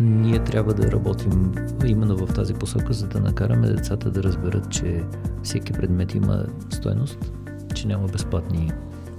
[0.00, 1.52] Ние трябва да работим
[1.86, 5.02] именно в тази посока, за да накараме децата да разберат, че
[5.42, 7.32] всеки предмет има стойност,
[7.74, 8.70] че няма безплатни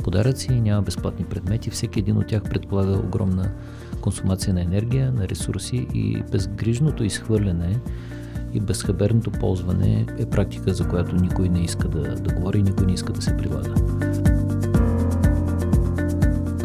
[0.03, 1.69] подаръци, няма безплатни предмети.
[1.69, 3.51] Всеки един от тях предполага огромна
[4.01, 7.79] консумация на енергия, на ресурси и безгрижното изхвърляне
[8.53, 12.93] и безхаберното ползване е практика, за която никой не иска да, да говори никой не
[12.93, 13.73] иска да се прилага.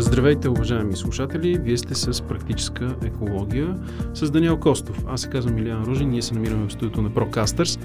[0.09, 1.59] Здравейте, уважаеми слушатели!
[1.59, 3.79] Вие сте с практическа екология
[4.15, 5.05] с Даниел Костов.
[5.09, 7.81] Аз се казвам Илиан Ружин, ние се намираме в студиото на ProCasters.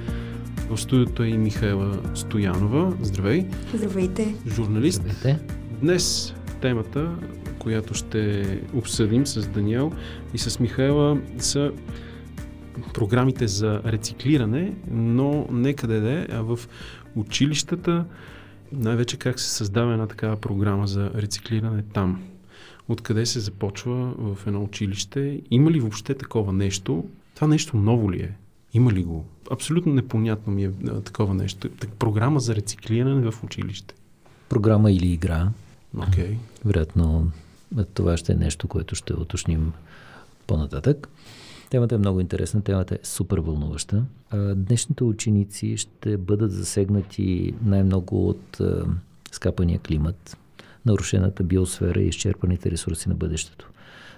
[0.70, 2.94] В студиото е и Михаела Стоянова.
[3.02, 3.46] Здравей!
[3.74, 4.36] Здравейте!
[4.48, 5.02] Журналист.
[5.02, 5.46] Здравейте!
[5.82, 7.12] Днес темата,
[7.60, 9.92] която ще обсъдим с Даниел
[10.34, 11.72] и с Михаела са
[12.94, 16.60] програмите за рециклиране, но не къде да е, а в
[17.16, 18.06] училищата,
[18.74, 22.24] най-вече как се създава една такава програма за рециклиране там.
[22.88, 25.42] Откъде се започва в едно училище?
[25.52, 27.06] Има ли въобще такова нещо?
[27.36, 28.36] Това нещо ново ли е?
[28.74, 29.26] Има ли го?
[29.52, 30.72] Абсолютно непонятно ми е
[31.06, 31.70] такова нещо.
[31.70, 33.96] Так, програма за рециклиране в училище.
[34.50, 35.50] Програма или игра.
[35.98, 36.36] Okay.
[36.66, 37.32] Вероятно,
[37.94, 39.74] това ще е нещо, което ще уточним
[40.48, 41.10] по-нататък.
[41.74, 44.04] Темата е много интересна, темата е супер вълнуваща.
[44.56, 48.62] Днешните ученици ще бъдат засегнати най-много от
[49.32, 50.38] скапания климат,
[50.86, 53.70] нарушената биосфера и изчерпаните ресурси на бъдещето.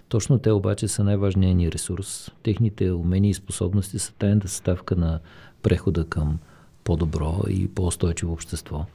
[0.10, 2.32] Точно те обаче са най-важният ни ресурс.
[2.44, 5.20] Техните умения и способности са тайната съставка на
[5.64, 6.40] прехода към
[6.84, 8.86] по-добро и по-устойчиво общество.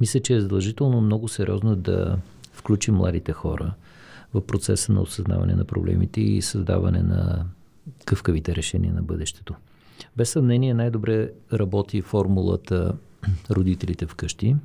[0.00, 2.18] Мисля, че е задължително много сериозно да
[2.52, 3.74] включим младите хора
[4.34, 7.44] в процеса на осъзнаване на проблемите и създаване на
[8.04, 9.54] къвкавите решения на бъдещето.
[10.16, 12.96] Без съмнение най-добре работи формулата
[13.50, 14.56] родителите вкъщи,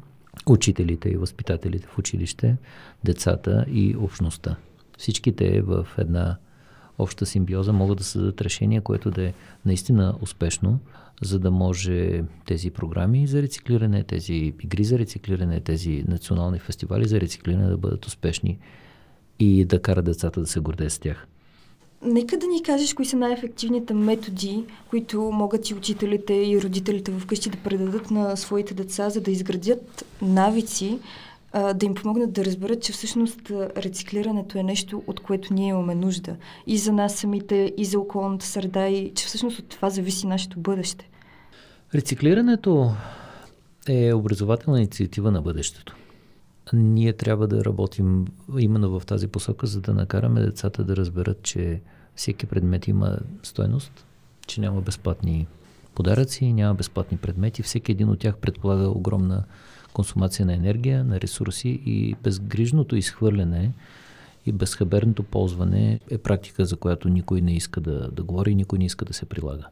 [0.47, 2.57] учителите и възпитателите в училище,
[3.03, 4.55] децата и общността.
[4.97, 6.37] Всичките в една
[6.97, 9.33] обща симбиоза могат да създадат решение, което да е
[9.65, 10.79] наистина успешно,
[11.21, 17.21] за да може тези програми за рециклиране, тези игри за рециклиране, тези национални фестивали за
[17.21, 18.59] рециклиране да бъдат успешни
[19.39, 21.27] и да карат децата да се гордеят с тях.
[22.05, 27.49] Нека да ни кажеш кои са най-ефективните методи, които могат и учителите и родителите вкъщи
[27.49, 30.99] да предадат на своите деца, за да изградят навици,
[31.53, 33.39] да им помогнат да разберат, че всъщност
[33.77, 36.35] рециклирането е нещо, от което ние имаме нужда.
[36.67, 40.59] И за нас самите, и за околната среда, и че всъщност от това зависи нашето
[40.59, 41.09] бъдеще.
[41.95, 42.91] Рециклирането
[43.87, 45.95] е образователна инициатива на бъдещето.
[46.73, 48.27] Ние трябва да работим
[48.59, 51.81] именно в тази посока, за да накараме децата да разберат, че
[52.15, 54.05] всеки предмет има стойност,
[54.47, 55.47] че няма безплатни
[55.95, 57.63] подаръци, няма безплатни предмети.
[57.63, 59.43] Всеки един от тях предполага огромна
[59.93, 63.71] консумация на енергия, на ресурси и безгрижното изхвърляне
[64.45, 68.85] и безхаберното ползване е практика, за която никой не иска да, да говори никой не
[68.85, 69.67] иска да се прилага.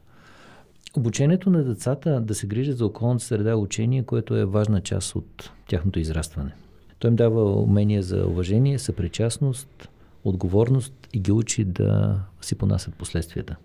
[0.96, 5.16] Обучението на децата да се грижат за околната среда е учение, което е важна част
[5.16, 6.54] от тяхното израстване.
[7.02, 9.88] Той им дава умения за уважение, съпричастност,
[10.24, 13.56] отговорност и ги учи да си понасят последствията.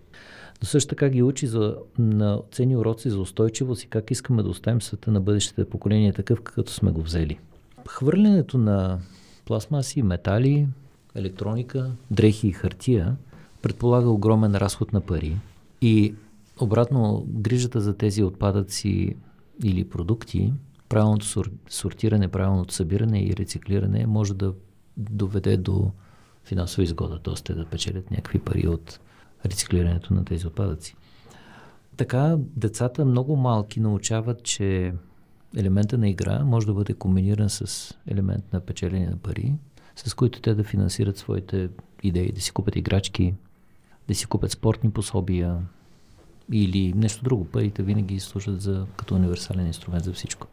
[0.62, 4.48] Но също така ги учи за, на ценни уроци за устойчивост и как искаме да
[4.48, 7.38] оставим света на бъдещите поколения такъв, какъвто сме го взели.
[7.88, 8.98] Хвърлянето на
[9.44, 10.66] пластмаси, метали,
[11.14, 13.16] електроника, дрехи и хартия
[13.62, 15.36] предполага огромен разход на пари
[15.82, 16.14] и
[16.60, 19.16] обратно грижата за тези отпадъци
[19.64, 20.52] или продукти,
[20.88, 24.54] правилното сортиране, правилното събиране и рециклиране може да
[24.96, 25.90] доведе до
[26.44, 27.34] финансова изгода, т.е.
[27.34, 29.00] те да печелят някакви пари от
[29.46, 30.96] рециклирането на тези отпадъци.
[31.96, 34.94] Така децата много малки научават, че
[35.56, 39.54] елемента на игра може да бъде комбиниран с елемент на печелене на пари,
[39.96, 41.68] с които те да финансират своите
[42.02, 43.34] идеи, да си купят играчки,
[44.08, 45.58] да си купят спортни пособия
[46.52, 47.44] или нещо друго.
[47.44, 50.46] Парите винаги служат за, като универсален инструмент за всичко.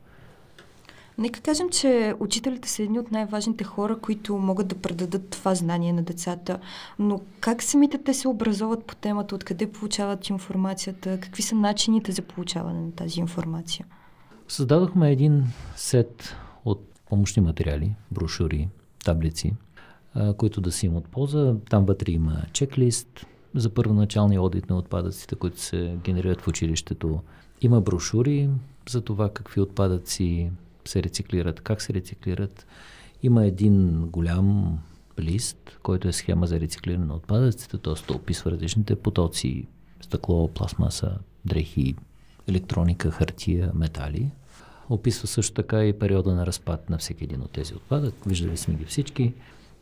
[1.17, 5.93] Нека кажем, че учителите са едни от най-важните хора, които могат да предадат това знание
[5.93, 6.59] на децата.
[6.99, 9.35] Но как самите те се образоват по темата?
[9.35, 11.19] Откъде получават информацията?
[11.19, 13.85] Какви са начините за получаване на тази информация?
[14.47, 15.43] Създадохме един
[15.75, 16.35] сет
[16.65, 18.69] от помощни материали, брошури,
[19.05, 19.53] таблици,
[20.37, 21.55] които да си имат полза.
[21.69, 23.25] Там вътре има чеклист
[23.55, 27.19] за първоначалния одит на отпадъците, които се генерират в училището.
[27.61, 28.49] Има брошури
[28.89, 30.51] за това какви отпадъци
[30.87, 32.67] се рециклират, как се рециклират.
[33.23, 34.79] Има един голям
[35.19, 38.13] лист, който е схема за рециклиране на отпадъците, т.е.
[38.13, 39.67] описва различните потоци,
[40.01, 41.95] стъкло, пластмаса, дрехи,
[42.47, 44.31] електроника, хартия, метали.
[44.89, 48.13] Описва също така и периода на разпад на всеки един от тези отпадък.
[48.25, 49.33] Виждали сме ги всички.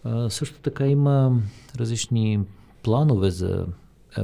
[0.04, 1.42] А, също така има
[1.78, 2.40] различни
[2.84, 3.66] планове за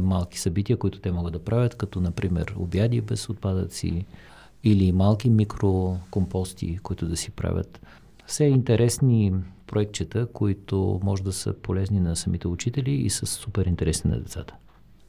[0.02, 4.06] малки събития, които те могат да правят, като например обяди без отпадъци
[4.64, 7.82] или малки микрокомпости, които да си правят.
[8.26, 9.34] Все интересни
[9.68, 14.56] проектчета, които може да са полезни на самите учители и са супер интересни на децата.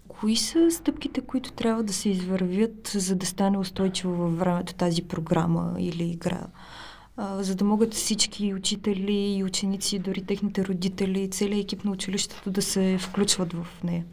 [0.09, 5.03] Кои са стъпките, които трябва да се извървят, за да стане устойчиво във времето тази
[5.03, 6.47] програма или игра?
[7.39, 12.63] За да могат всички учители и ученици, дори техните родители, целият екип на училището да
[12.63, 14.05] се включват в нея?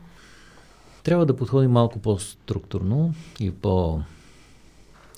[1.03, 4.01] Трябва да подходим малко по-структурно и по-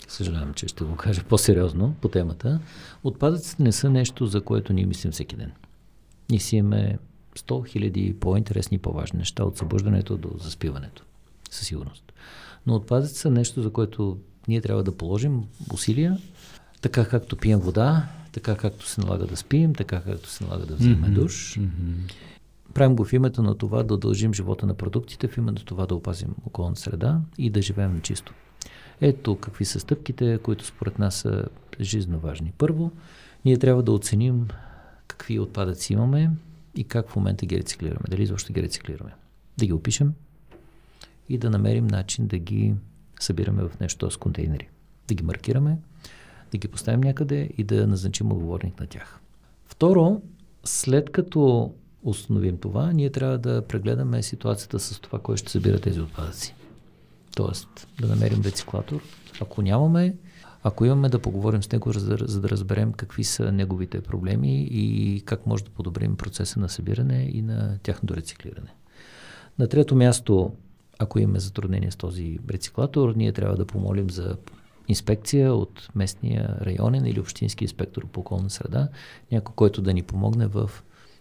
[0.10, 2.60] съжалявам, че ще го кажа по-сериозно по темата.
[3.04, 5.52] Отпадъците не са нещо, за което ние мислим всеки ден.
[6.30, 6.98] Ние си имаме
[7.38, 11.04] 100 хиляди по-интересни и по-важни неща от събуждането до заспиването.
[11.52, 12.14] Със сигурност.
[12.68, 14.18] Но отпадъците са нещо, за което
[14.48, 16.18] ние трябва да положим усилия,
[16.82, 20.76] така както пием вода, така както се налага да спим, така както се налага да
[20.76, 21.14] вземем mm-hmm.
[21.14, 21.60] душ.
[21.60, 22.14] Mm-hmm.
[22.74, 25.86] Правим го в името на това да удължим живота на продуктите, в името на това
[25.86, 28.34] да опазим околната среда и да живеем чисто.
[29.02, 31.46] Ето какви са стъпките, които според нас са
[31.82, 32.54] жизненно важни.
[32.58, 32.92] Първо,
[33.46, 34.48] ние трябва да оценим
[35.08, 36.32] какви отпадъци имаме
[36.76, 38.06] и как в момента ги рециклираме.
[38.10, 39.12] Дали изобщо ги рециклираме.
[39.58, 40.14] Да ги опишем
[41.30, 42.76] и да намерим начин да ги
[43.20, 44.70] събираме в нещо с контейнери.
[45.08, 45.78] Да ги маркираме,
[46.52, 49.20] да ги поставим някъде и да назначим отговорник на тях.
[49.66, 50.22] Второ,
[50.64, 51.74] след като
[52.04, 56.56] установим това, ние трябва да прегледаме ситуацията с това, кой ще събира тези отпадъци.
[57.36, 59.02] Тоест да намерим рециклатор.
[59.42, 60.16] Ако нямаме,
[60.64, 65.22] ако имаме да поговорим с него, за, за да разберем какви са неговите проблеми и
[65.26, 68.74] как може да подобрим процеса на събиране и на тяхното рециклиране.
[69.60, 70.54] На трето място,
[71.00, 74.38] ако имаме затруднение с този рециклатор, ние трябва да помолим за
[74.88, 78.88] инспекция от местния районен или общински инспектор по околна среда,
[79.32, 80.72] някой, който да ни помогне в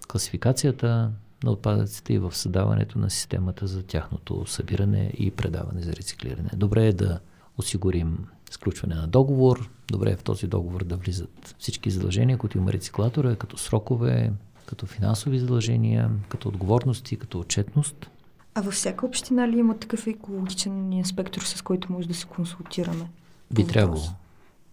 [0.08, 1.10] класификацията
[1.44, 6.50] на отпадъците и в създаването на системата за тяхното събиране и предаване за рециклиране.
[6.56, 7.20] Добре е да
[7.58, 12.72] осигурим сключване на договор, добре е в този договор да влизат всички задължения, които има
[12.72, 14.32] рециклатора, като срокове,
[14.66, 18.10] като финансови задължения, като отговорности, като отчетност.
[18.54, 23.10] А във всяка община ли има такъв екологичен инспектор, с който може да се консултираме?
[23.50, 24.02] Би трябвало.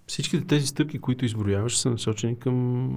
[0.07, 2.89] Всичките тези стъпки, които изброяваш, са насочени към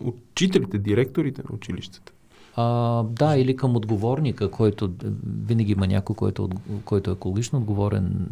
[0.00, 2.12] учителите, директорите на училищата.
[2.56, 4.92] А, да, или към отговорника, който
[5.46, 6.50] винаги има някой, който,
[6.84, 8.28] който е екологично отговорен.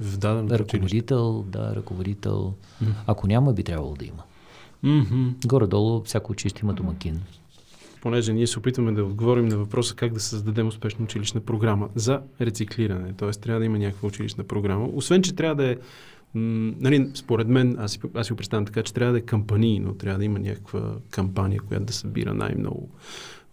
[0.00, 2.54] В даден ръководител, да, ръководител.
[2.82, 2.92] Mm-hmm.
[3.06, 4.22] Ако няма, би трябвало да има.
[4.84, 5.46] Mm-hmm.
[5.46, 7.20] Горе-долу всяко училище има домакин.
[8.02, 12.20] Понеже ние се опитваме да отговорим на въпроса как да създадем успешна училищна програма за
[12.40, 13.12] рециклиране.
[13.12, 13.30] Т.е.
[13.30, 14.88] трябва да има някаква училищна програма.
[14.94, 15.76] Освен, че трябва да е
[16.34, 19.94] нали, според мен, аз си, аз си го представям така, че трябва да е кампанийно,
[19.94, 22.88] трябва да има някаква кампания, която да събира най-много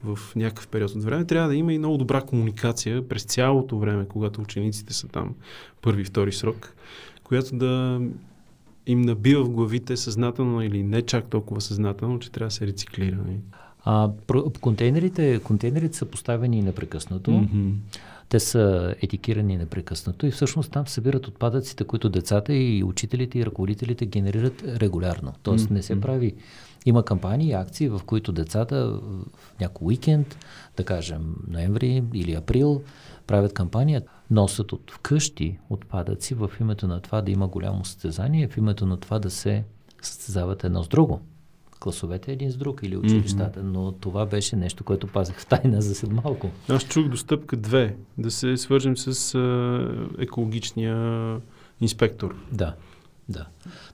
[0.03, 4.05] в някакъв период от време, трябва да има и много добра комуникация през цялото време,
[4.09, 5.35] когато учениците са там
[5.81, 6.73] първи, втори срок,
[7.23, 8.01] която да
[8.87, 13.17] им набива в главите съзнателно или не чак толкова съзнателно, че трябва да се рециклира.
[13.85, 14.11] А,
[14.61, 17.31] контейнерите, контейнерите са поставени непрекъснато.
[17.31, 17.73] Mm-hmm.
[18.31, 24.05] Те са етикирани непрекъснато и всъщност там събират отпадъците, които децата и учителите и ръководителите
[24.05, 25.33] генерират регулярно.
[25.43, 25.71] Тоест mm-hmm.
[25.71, 26.35] не се прави
[26.85, 28.99] има кампании акции, в които децата
[29.35, 30.37] в някой уикенд,
[30.77, 32.81] да кажем ноември или април,
[33.27, 38.57] правят кампания, носят от вкъщи отпадъци в името на това да има голямо състезание, в
[38.57, 39.63] името на това да се
[40.01, 41.21] състезават едно с друго.
[41.81, 43.71] Класовете един с друг или училищата, mm-hmm.
[43.73, 46.49] но това беше нещо, което пазех в тайна за след малко.
[46.69, 51.37] Аз чух до стъпка две, да се свържем с а, екологичния
[51.81, 52.35] инспектор.
[52.51, 52.75] Да.
[53.29, 53.45] Да.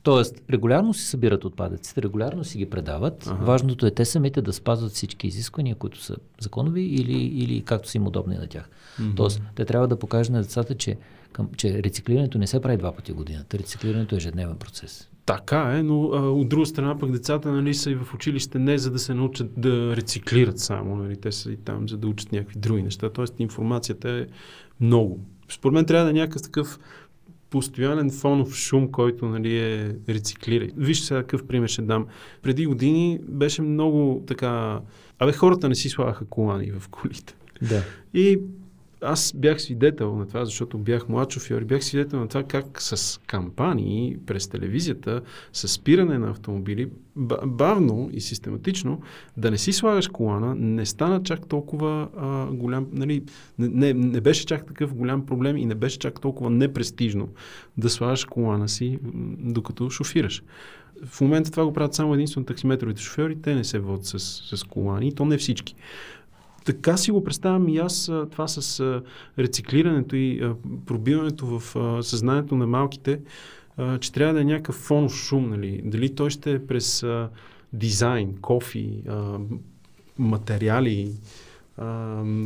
[0.03, 3.27] Тоест, регулярно си събират отпадъците, регулярно си ги предават.
[3.27, 3.45] Ага.
[3.45, 7.97] Важното е те самите да спазват всички изисквания, които са законови или, или както са
[7.97, 8.69] им удобни на тях.
[9.01, 9.15] Mm-hmm.
[9.15, 10.97] Тоест, те трябва да покажат на децата, че,
[11.31, 13.59] към, че рециклирането не се прави два пъти годината.
[13.59, 15.09] Рециклирането е ежедневен процес.
[15.25, 18.77] Така е, но а, от друга страна пък децата нали, са и в училище не
[18.77, 20.95] за да се научат да рециклират само.
[20.95, 23.09] Нали, те са и там за да учат някакви други неща.
[23.09, 24.25] Тоест информацията е
[24.79, 25.19] много.
[25.49, 26.79] Според мен трябва да е някакъв такъв
[27.49, 30.67] постоянен фонов шум, който нали, е рециклира.
[30.77, 32.05] Вижте сега какъв пример ще дам.
[32.41, 34.79] Преди години беше много така...
[35.19, 37.35] Абе, хората не си слагаха колани в колите.
[37.61, 37.83] Да.
[38.13, 38.39] И
[39.01, 41.63] аз бях свидетел на това, защото бях млад шофьор.
[41.63, 45.21] Бях свидетел на това как с кампании през телевизията,
[45.53, 46.89] с спиране на автомобили,
[47.45, 49.01] бавно и систематично,
[49.37, 53.23] да не си слагаш колана, не стана чак толкова а, голям, нали,
[53.59, 57.29] не, не беше чак такъв голям проблем и не беше чак толкова непрестижно
[57.77, 58.99] да слагаш колана си,
[59.39, 60.43] докато шофираш.
[61.05, 64.19] В момента това го правят само единствено таксиметровите шофьори, те не се водят с,
[64.57, 65.75] с колани, то не всички
[66.67, 69.01] така си го представям и аз това с
[69.39, 70.51] рециклирането и
[70.85, 71.61] пробиването в
[72.03, 73.19] съзнанието на малките,
[73.99, 75.81] че трябва да е някакъв фон шум, нали?
[75.85, 77.05] Дали той ще е през
[77.73, 79.03] дизайн, кофи,
[80.17, 81.11] материали,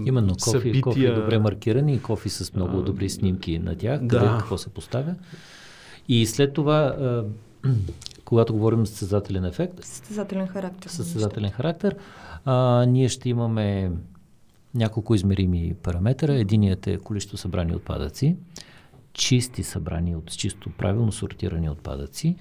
[0.05, 0.81] Именно, кофи, събития...
[0.81, 4.37] кофи добре маркирани и кофи с много добри снимки на тях, къде да.
[4.39, 5.15] какво се поставя.
[6.07, 6.95] И след това,
[8.31, 11.95] когато говорим за състезателен ефект, състезателен характер, състезателен характер,
[12.45, 13.91] а, ние ще имаме
[14.75, 16.33] няколко измерими параметъра.
[16.33, 18.35] Единият е количество събрани отпадъци,
[19.13, 22.35] чисти събрани от чисто правилно сортирани отпадъци.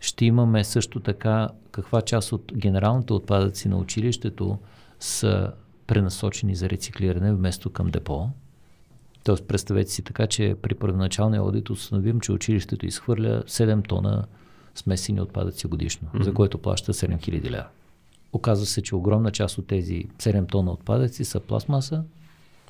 [0.00, 4.58] Ще имаме също така каква част от генералните отпадъци на училището
[4.98, 5.52] са
[5.86, 8.28] пренасочени за рециклиране вместо към депо.
[9.24, 14.24] Тоест, представете си така, че при първоначалния аудит установим, че училището изхвърля 7 тона
[14.74, 16.22] смесени отпадъци годишно, mm-hmm.
[16.22, 17.66] за което плаща 7000 лева.
[18.32, 22.02] Оказва се, че огромна част от тези 7 тона отпадъци са пластмаса,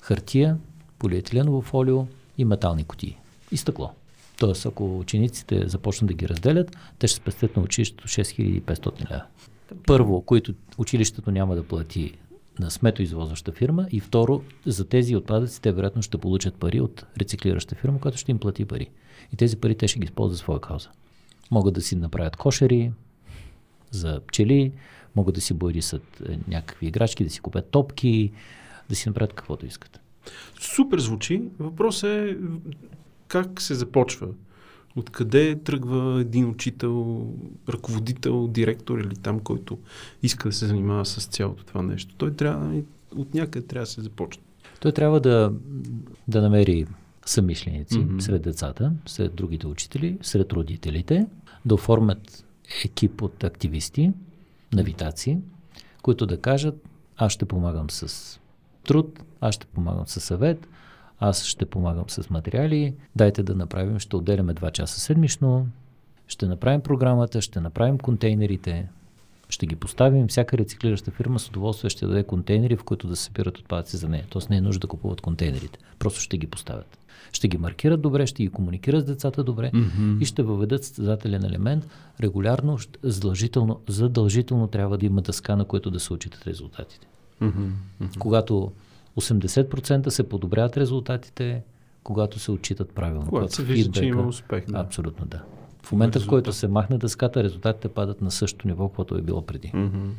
[0.02, 0.59] хартия,
[0.99, 2.07] полиетиленово фолио
[2.38, 3.19] и метални кутии
[3.52, 3.90] и стъкло.
[4.38, 9.25] Тоест, ако учениците започнат да ги разделят, те ще спестят на училището 6500 лева.
[9.87, 12.14] Първо, които училището няма да плати
[12.59, 17.75] на сметоизвозваща фирма и второ, за тези отпадъци те вероятно ще получат пари от рециклираща
[17.75, 18.90] фирма, която ще им плати пари.
[19.33, 20.88] И тези пари те ще ги използват за своя кауза.
[21.50, 22.92] Могат да си направят кошери
[23.90, 24.73] за пчели,
[25.16, 28.33] могат да си боядисат е, някакви играчки, да си купят топки,
[28.88, 30.00] да си направят каквото искат.
[30.61, 31.42] Супер звучи.
[31.59, 32.37] Въпросът е
[33.28, 34.28] как се започва
[34.97, 37.26] Откъде тръгва един учител,
[37.69, 39.78] ръководител, директор или там, който
[40.23, 42.14] иска да се занимава с цялото това нещо?
[42.19, 42.83] Той трябва,
[43.16, 44.42] от някъде трябва да се започне.
[44.80, 45.52] Той трябва да,
[46.28, 46.87] да намери
[47.26, 48.21] съмишленици mm-hmm.
[48.21, 51.26] сред децата, сред другите учители, сред родителите,
[51.64, 52.45] да оформят
[52.85, 54.12] екип от активисти,
[54.73, 55.38] навитаци,
[56.02, 58.40] които да кажат, аз ще помагам с
[58.87, 60.69] труд, аз ще помагам с съвет,
[61.21, 65.69] аз ще помагам с материали, дайте да направим, ще отделяме 2 часа седмично,
[66.26, 68.88] ще направим програмата, ще направим контейнерите,
[69.50, 70.28] ще ги поставим.
[70.28, 74.09] Всяка рециклираща фирма с удоволствие ще даде контейнери, в които да се събират отпадъци за
[74.09, 74.25] нея.
[74.30, 75.78] Тоест не е нужда да купуват контейнерите.
[75.99, 76.99] Просто ще ги поставят.
[77.33, 80.21] Ще ги маркират добре, ще ги комуникират с децата добре mm-hmm.
[80.21, 81.88] и ще въведат състезателен елемент.
[82.21, 87.07] Регулярно, задължително, задължително трябва да има дъска, на което да се учитат резултатите.
[87.42, 88.19] Mm-hmm.
[88.19, 88.73] Когато
[89.16, 91.62] 80% се подобряват резултатите,
[92.02, 93.26] когато се отчитат правилно.
[93.28, 94.64] Когато се вижда, че има успех.
[94.66, 94.78] Да.
[94.78, 95.42] Абсолютно да.
[95.83, 99.43] В момента, в който се махне дъската, резултатите падат на същото ниво, което е било
[99.43, 99.69] преди.
[99.69, 100.11] Mm-hmm.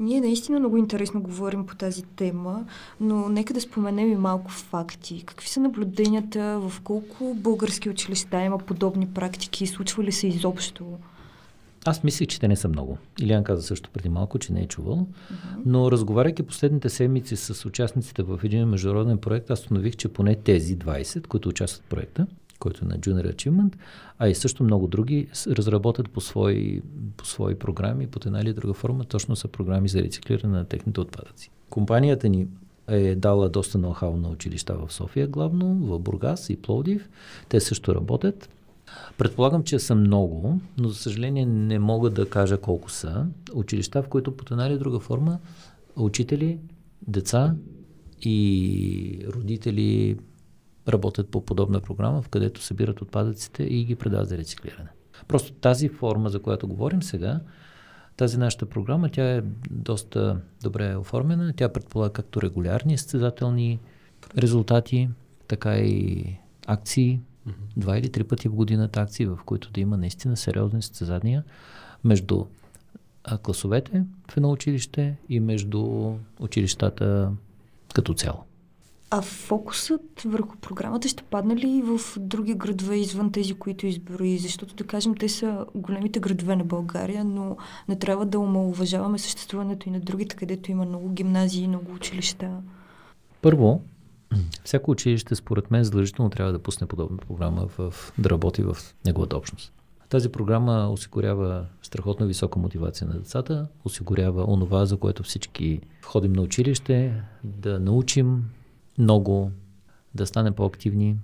[0.00, 2.64] Ние наистина много интересно говорим по тази тема,
[3.00, 5.22] но нека да споменем и малко факти.
[5.26, 10.98] Какви са наблюденията, в колко български училища има подобни практики, случва ли се изобщо?
[11.84, 12.98] Аз мислих, че те не са много.
[13.20, 14.96] Илиан каза също преди малко, че не е чувал.
[14.96, 15.62] Uh-huh.
[15.66, 20.78] Но разговаряйки последните седмици с участниците в един международен проект, аз установих, че поне тези
[20.78, 22.26] 20, които участват в проекта,
[22.60, 23.74] който е на Junior Achievement,
[24.18, 26.82] а и също много други, разработят по свои,
[27.16, 31.00] по свои програми, под една или друга форма, точно са програми за рециклиране на техните
[31.00, 31.50] отпадъци.
[31.70, 32.46] Компанията ни
[32.88, 37.08] е дала доста ноу-хау на училища в София главно, в Бургас и Пловдив.
[37.48, 38.50] Те също работят.
[39.18, 43.26] Предполагам, че са много, но за съжаление не мога да кажа колко са.
[43.54, 45.38] Училища, в които по една или друга форма
[45.96, 46.58] учители,
[47.08, 47.54] деца
[48.22, 50.16] и родители
[50.88, 54.88] работят по подобна програма, в където събират отпадъците и ги предават за рециклиране.
[55.28, 57.40] Просто тази форма, за която говорим сега,
[58.16, 61.52] тази нашата програма, тя е доста добре оформена.
[61.56, 63.78] Тя предполага както регулярни състезателни
[64.36, 65.08] резултати,
[65.48, 66.24] така и
[66.66, 67.20] акции,
[67.76, 71.44] Два или три пъти в годината акции, в които да има наистина сериозни състезания
[72.04, 72.44] между
[73.42, 77.32] класовете в едно училище и между училищата
[77.94, 78.44] като цяло.
[79.12, 84.38] А фокусът върху програмата ще падне ли в други градове извън тези, които изброи?
[84.38, 87.56] Защото, да кажем, те са големите градове на България, но
[87.88, 92.50] не трябва да омалуважаваме съществуването и на другите, където има много гимназии, много училища.
[93.42, 93.80] Първо,
[94.64, 98.76] всяко училище, според мен, задължително трябва да пусне подобна програма в, да работи в
[99.06, 99.72] неговата общност.
[100.08, 106.42] Тази програма осигурява страхотно висока мотивация на децата, осигурява онова, за което всички ходим на
[106.42, 108.44] училище, да научим
[108.98, 109.50] много,
[110.14, 111.16] да станем по-активни.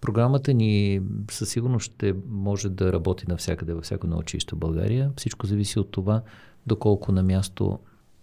[0.00, 5.12] Програмата ни със сигурност ще може да работи навсякъде, във всяко на училище в България.
[5.16, 6.22] Всичко зависи от това,
[6.66, 7.78] доколко на място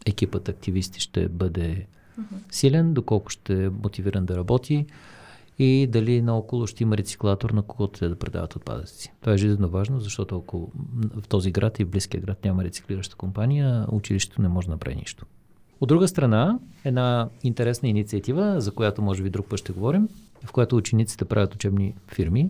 [0.06, 1.88] екипът активисти ще бъде
[2.52, 4.86] силен, доколко ще е мотивиран да работи
[5.60, 9.14] и дали наоколо ще има рециклатор, на когото те да предават отпадъци.
[9.22, 10.72] Това е жизненно важно, защото ако
[11.22, 14.96] в този град и в близкия град няма рециклираща компания, училището не може да направи
[14.96, 15.25] нищо.
[15.82, 20.10] От друга страна, една интересна инициатива, за която може би друг път ще говорим,
[20.46, 22.50] в която учениците правят учебни фирми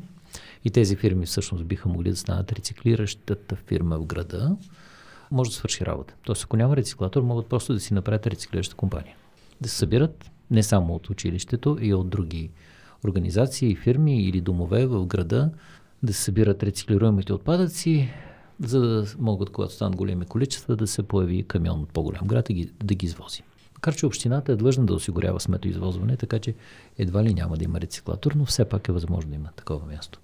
[0.65, 4.57] и тези фирми всъщност биха могли да станат рециклиращата фирма в града,
[5.31, 6.13] може да свърши работа.
[6.23, 9.15] Тоест, ако няма рециклатор, могат просто да си направят рециклираща компания.
[9.61, 12.49] Да се събират не само от училището и от други
[13.05, 15.51] организации, фирми или домове в града,
[16.03, 18.09] да се събират рециклируемите отпадъци,
[18.59, 22.53] за да могат, когато станат големи количества, да се появи камион от по-голям град и
[22.53, 23.43] ги, да ги извози.
[23.73, 26.53] Макар, че общината е длъжна да осигурява сметоизвозване, така че
[26.97, 30.19] едва ли няма да има рециклатор, но все пак е възможно да има такова място.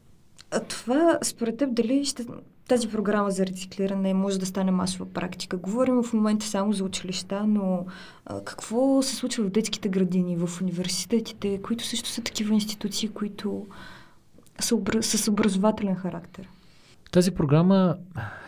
[0.51, 2.25] А това, според теб, дали ще,
[2.67, 5.57] тази програма за рециклиране може да стане масова практика?
[5.57, 7.85] Говорим в момента само за училища, но
[8.25, 13.65] а, какво се случва в детските градини, в университетите, които също са такива институции, които
[15.01, 16.49] са с образователен характер?
[17.11, 17.97] Тази програма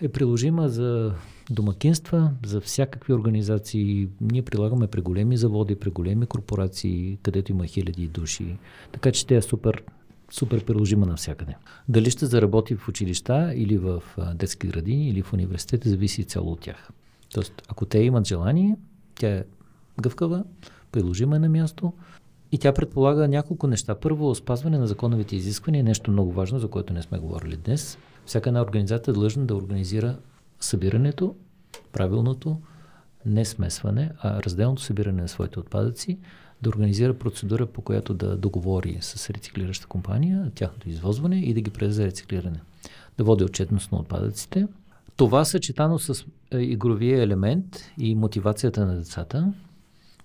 [0.02, 1.14] е приложима за
[1.52, 4.10] домакинства, за всякакви организации.
[4.22, 8.58] Ние прилагаме при големи заводи, при големи корпорации, където има хиляди души.
[8.92, 9.84] Така че тя е супер,
[10.32, 11.56] супер приложима навсякъде.
[11.90, 14.04] Дали ще заработи в училища или в
[14.36, 16.90] детски градини или в университети, зависи цяло от тях.
[17.34, 18.78] Тоест, ако те имат желание,
[19.16, 19.44] тя е
[20.02, 20.44] гъвкава,
[20.92, 21.94] приложима е на място
[22.52, 23.96] и тя предполага няколко неща.
[23.96, 27.98] Първо, спазване на законовите изисквания е нещо много важно, за което не сме говорили днес.
[28.26, 30.18] Всяка една организация е длъжна да организира
[30.60, 31.36] събирането,
[31.92, 32.58] правилното,
[33.26, 36.20] не смесване, а разделното събиране на своите отпадъци,
[36.62, 41.72] да организира процедура, по която да договори с рециклираща компания тяхното извозване и да ги
[41.72, 42.60] предаде за рециклиране.
[43.18, 44.68] Да води отчетност на отпадъците.
[45.16, 47.66] Това съчетано с е, игровия елемент
[47.98, 49.54] и мотивацията на децата,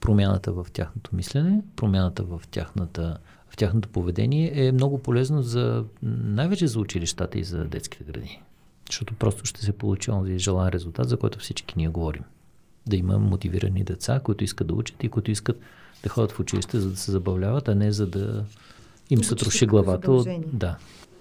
[0.00, 3.18] промяната в тяхното мислене, промяната в, тяхната,
[3.50, 8.42] в тяхното поведение е много полезно за най-вече за училищата и за детските градини.
[8.86, 12.22] Защото просто ще се получи онзи желан резултат, за който всички ние говорим.
[12.86, 15.60] Да има мотивирани деца, които искат да учат и които искат
[16.02, 18.44] да ходят в училище, за да се забавляват, а не за да
[19.10, 20.12] им се троши главата.
[20.12, 20.28] От...
[20.52, 20.76] Да.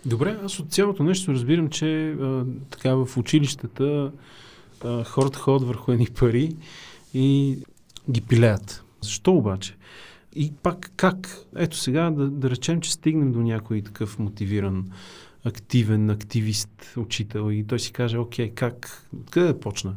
[0.06, 4.12] Добре, аз от цялото нещо разбирам, че а, така в училищата
[4.84, 6.56] а, хората ходят върху едни пари
[7.14, 7.58] и
[8.12, 8.84] ги пилеят.
[9.02, 9.76] Защо обаче?
[10.36, 11.38] И пак как?
[11.56, 14.92] Ето сега да, да речем, че стигнем до някой такъв мотивиран,
[15.44, 19.96] активен, активист, учител и той си каже, окей, как, къде да почна?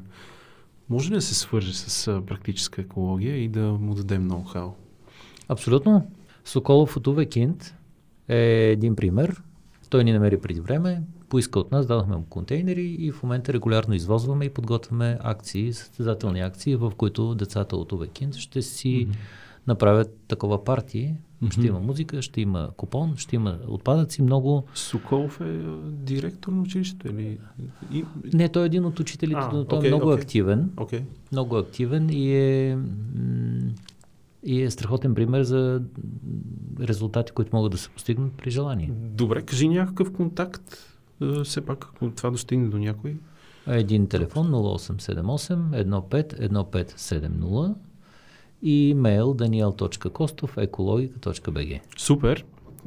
[0.88, 4.70] Може ли да се свърже с практическа екология и да му дадем ноу-хау?
[5.48, 6.10] Абсолютно.
[6.44, 7.74] Соколов от Увекинт
[8.28, 9.42] е един пример.
[9.90, 13.94] Той ни намери преди време, поиска от нас, дадохме му контейнери и в момента регулярно
[13.94, 19.16] извозваме и подготвяме акции, състезателни акции, в които децата от Увекин ще си mm-hmm.
[19.70, 21.14] Направят такова парти.
[21.42, 21.52] Mm-hmm.
[21.52, 24.64] Ще има музика, ще има купон, ще има отпадъци, много...
[24.74, 27.38] Соколов е директор на училището или...
[27.92, 28.04] И...
[28.34, 30.20] Не, той е един от учителите, а, но той okay, е много okay.
[30.20, 30.70] активен.
[30.76, 31.02] Okay.
[31.32, 32.78] Много активен и е...
[34.44, 35.82] И е страхотен пример за
[36.80, 38.90] резултати, които могат да се постигнат при желание.
[38.94, 40.76] Добре, кажи някакъв контакт
[41.44, 43.16] все пак, ако това достигне до някой.
[43.66, 45.54] Един телефон 0878
[46.00, 47.74] 15 1570
[48.62, 52.44] и имейл daniel.kostov ekologika.bg Супер!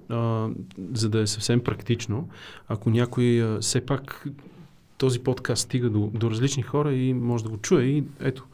[0.09, 0.49] А,
[0.93, 2.29] за да е съвсем практично,
[2.67, 4.27] ако някой а, все пак
[4.97, 8.45] този подкаст стига до, до различни хора и може да го чуе и ето,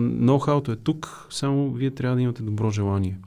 [0.00, 3.18] ноу-хауто е тук, само вие трябва да имате добро желание.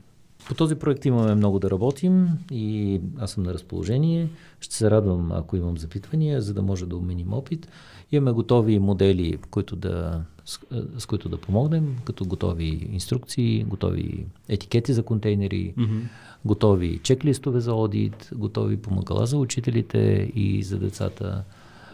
[0.47, 4.29] По този проект имаме много да работим и аз съм на разположение.
[4.59, 7.67] Ще се радвам, ако имам запитвания, за да може да обменим опит.
[8.11, 10.59] Имаме готови модели, които да, с,
[10.97, 16.01] с които да помогнем, като готови инструкции, готови етикети за контейнери, mm-hmm.
[16.45, 21.43] готови чеклистове за одит, готови помагала за учителите и за децата.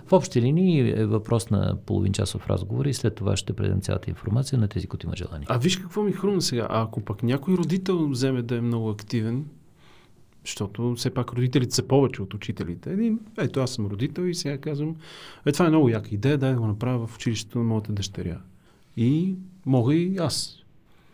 [0.08, 4.10] В общи линии е въпрос на половин часов разговор и след това ще предам цялата
[4.10, 5.48] информация на тези, които има желание.
[5.50, 6.68] А виж какво ми хрумна сега.
[6.70, 9.46] А ако пък някой родител вземе да е много активен,
[10.48, 12.92] защото все пак родителите са повече от учителите.
[12.94, 14.96] Един, ето аз съм родител и сега казвам,
[15.46, 18.38] е това е много яка идея, дай да го направя в училището на моята дъщеря.
[18.98, 20.64] И мога и аз.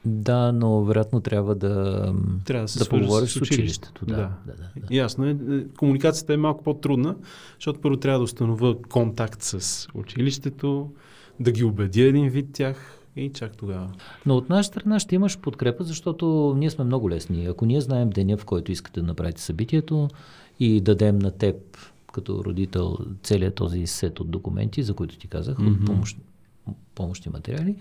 [0.05, 2.13] Да, но вероятно трябва да,
[2.45, 4.05] трябва да, се да поговориш с училището.
[4.05, 4.21] Да, да.
[4.21, 4.95] Да, да, да.
[4.95, 5.37] Ясно е.
[5.77, 7.15] Комуникацията е малко по-трудна,
[7.55, 10.91] защото първо трябва да установя контакт с училището,
[11.39, 13.89] да ги убедя един вид тях и чак тогава.
[14.25, 17.45] Но от наша страна ще имаш подкрепа, защото ние сме много лесни.
[17.45, 20.07] Ако ние знаем деня, в който искате да направите събитието
[20.59, 21.55] и дадем на теб
[22.13, 25.79] като родител целият този сет от документи, за които ти казах, mm-hmm.
[25.79, 26.17] от помощ,
[26.95, 27.75] помощни материали,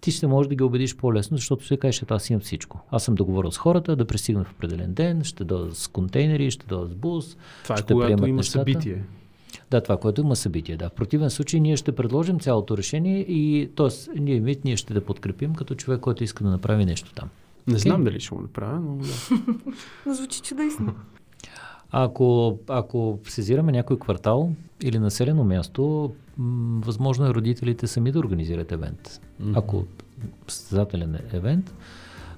[0.00, 2.80] ти ще можеш да ги убедиш по-лесно, защото ще кажеш, аз имам всичко.
[2.90, 6.66] Аз съм договорил с хората да пристигна в определен ден, ще дойда с контейнери, ще
[6.66, 7.36] дойда с бус.
[7.62, 8.58] Това е ще когато има нещата.
[8.58, 9.04] събитие.
[9.70, 10.76] Да, това, което има събитие.
[10.76, 10.88] Да.
[10.88, 14.20] В противен случай ние ще предложим цялото решение и т.е.
[14.20, 17.28] ние, ние ще да подкрепим като човек, който иска да направи нещо там.
[17.66, 18.04] Не знам okay.
[18.04, 18.96] дали ще го направя, но
[20.06, 20.14] да.
[20.14, 20.94] звучи чудесно.
[21.90, 28.72] Ако, ако сезираме някой квартал или населено място, м- възможно е родителите сами да организират
[28.72, 29.20] евент.
[29.42, 29.58] Mm-hmm.
[29.58, 29.84] Ако
[30.48, 31.74] състезателен евент,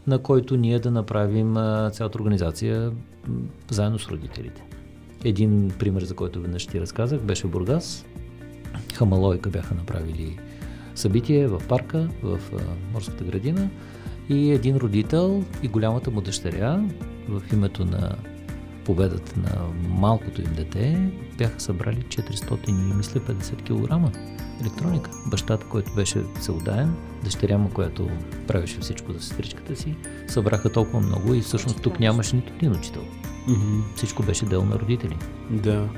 [0.07, 2.93] на който ние да направим а, цялата организация
[3.29, 4.63] м- заедно с родителите.
[5.27, 8.07] Един пример, за който веднъж ти разказах, беше Бургас.
[8.95, 10.39] Хамалойка бяха направили
[10.95, 12.59] събитие в парка, в а,
[12.93, 13.71] морската градина
[14.29, 16.85] и един родител и голямата му дъщеря
[17.29, 18.17] в името на
[18.85, 24.17] победата на малкото им дете бяха събрали 400 и мисля 50 кг
[24.61, 25.11] електроника.
[25.31, 28.09] Бащата, който беше целодаен, дъщеря му, която
[28.47, 33.03] правеше всичко за сестричката си, събраха толкова много и всъщност тук нямаше нито един учител.
[33.49, 33.81] Mm-hmm.
[33.97, 35.17] Всичко беше дело на родители.
[35.51, 35.89] Да.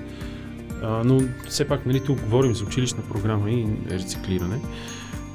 [0.83, 4.61] А, но все пак, нали, тук говорим за училищна програма и рециклиране.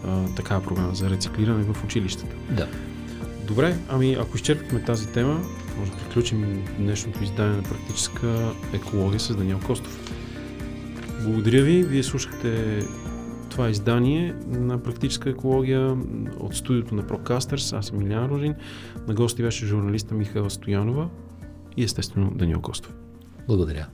[0.08, 2.36] А, такава програма за рециклиране в училищата.
[2.50, 2.68] Да.
[3.48, 5.42] Добре, ами ако изчерпахме тази тема,
[5.80, 10.12] може да приключим днешното издание на практическа екология с Даниел Костов.
[11.24, 11.84] Благодаря ви.
[11.84, 12.80] Вие слушахте
[13.50, 15.98] това издание на практическа екология
[16.40, 17.78] от студиото на Procasters.
[17.78, 18.56] Аз съм Милян Рожин.
[19.08, 21.10] На гости беше журналиста Михаила Стоянова
[21.76, 22.92] и естествено Даниел Костов.
[23.48, 23.90] Благодаря.